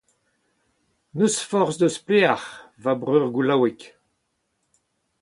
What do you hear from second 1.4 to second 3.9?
forzh eus pelec’h, va breur Goulaouig.